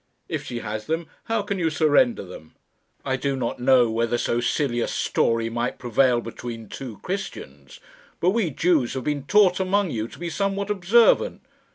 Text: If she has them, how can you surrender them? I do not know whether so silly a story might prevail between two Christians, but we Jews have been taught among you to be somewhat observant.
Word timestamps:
If 0.27 0.43
she 0.45 0.61
has 0.61 0.87
them, 0.87 1.05
how 1.25 1.43
can 1.43 1.59
you 1.59 1.69
surrender 1.69 2.23
them? 2.23 2.55
I 3.05 3.17
do 3.17 3.35
not 3.35 3.59
know 3.59 3.91
whether 3.91 4.17
so 4.17 4.39
silly 4.41 4.79
a 4.79 4.87
story 4.87 5.47
might 5.47 5.77
prevail 5.77 6.21
between 6.21 6.69
two 6.69 6.97
Christians, 7.03 7.79
but 8.19 8.31
we 8.31 8.49
Jews 8.49 8.95
have 8.95 9.03
been 9.03 9.25
taught 9.27 9.59
among 9.59 9.91
you 9.91 10.07
to 10.07 10.17
be 10.17 10.31
somewhat 10.31 10.71
observant. 10.71 11.43